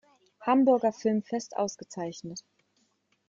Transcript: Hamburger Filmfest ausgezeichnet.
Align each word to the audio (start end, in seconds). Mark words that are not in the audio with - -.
Hamburger 0.39 0.91
Filmfest 0.93 1.55
ausgezeichnet. 1.57 2.43